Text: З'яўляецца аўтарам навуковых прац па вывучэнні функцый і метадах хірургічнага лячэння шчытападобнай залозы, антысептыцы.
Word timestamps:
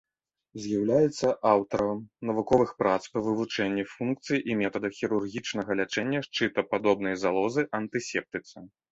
З'яўляецца 0.61 1.27
аўтарам 1.49 1.99
навуковых 2.29 2.71
прац 2.79 3.03
па 3.17 3.21
вывучэнні 3.27 3.83
функцый 3.91 4.39
і 4.51 4.55
метадах 4.61 4.95
хірургічнага 5.01 5.71
лячэння 5.81 6.19
шчытападобнай 6.29 7.15
залозы, 7.25 7.65
антысептыцы. 7.81 8.57